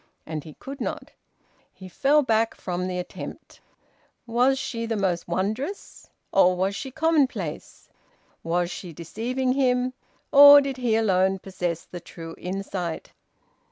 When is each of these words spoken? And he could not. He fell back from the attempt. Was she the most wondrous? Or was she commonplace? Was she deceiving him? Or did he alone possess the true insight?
And 0.25 0.43
he 0.43 0.55
could 0.55 0.81
not. 0.81 1.11
He 1.71 1.87
fell 1.87 2.23
back 2.23 2.55
from 2.55 2.87
the 2.87 2.97
attempt. 2.97 3.61
Was 4.25 4.57
she 4.57 4.87
the 4.87 4.97
most 4.97 5.27
wondrous? 5.27 6.09
Or 6.31 6.55
was 6.55 6.75
she 6.75 6.89
commonplace? 6.89 7.87
Was 8.41 8.71
she 8.71 8.93
deceiving 8.93 9.53
him? 9.53 9.93
Or 10.31 10.59
did 10.59 10.77
he 10.77 10.95
alone 10.95 11.37
possess 11.37 11.83
the 11.85 11.99
true 11.99 12.33
insight? 12.39 13.11